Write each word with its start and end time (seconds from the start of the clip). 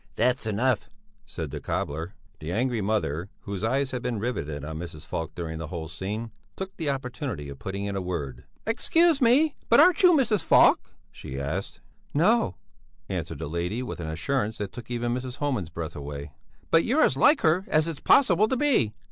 "That's 0.15 0.47
enough!" 0.47 0.89
said 1.27 1.51
the 1.51 1.59
cobbler. 1.61 2.15
The 2.39 2.51
angry 2.51 2.81
mother, 2.81 3.29
whose 3.41 3.63
eyes 3.63 3.91
had 3.91 4.01
been 4.01 4.17
riveted 4.17 4.65
on 4.65 4.79
Mrs. 4.79 5.05
Falk 5.05 5.35
during 5.35 5.59
the 5.59 5.67
whole 5.67 5.87
scene, 5.87 6.31
took 6.55 6.75
the 6.77 6.89
opportunity 6.89 7.49
of 7.49 7.59
putting 7.59 7.85
in 7.85 7.95
a 7.95 8.01
word. 8.01 8.43
"Excuse 8.65 9.21
me, 9.21 9.55
but 9.69 9.79
aren't 9.79 10.01
you 10.01 10.11
Mrs. 10.13 10.41
Falk?" 10.43 10.95
she 11.11 11.39
asked. 11.39 11.81
"No," 12.15 12.55
answered 13.09 13.37
that 13.37 13.49
lady 13.49 13.83
with 13.83 13.99
an 13.99 14.07
assurance 14.07 14.57
which 14.57 14.71
took 14.71 14.89
even 14.89 15.13
Mrs. 15.13 15.35
Homan's 15.35 15.69
breath 15.69 15.95
away. 15.95 16.31
"But 16.71 16.83
you're 16.83 17.03
as 17.03 17.15
like 17.15 17.41
her 17.41 17.63
as 17.67 17.87
its 17.87 17.99
possible 17.99 18.47
to 18.47 18.57
be! 18.57 18.95